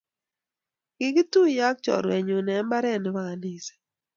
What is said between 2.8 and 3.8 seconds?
ne bo kaniset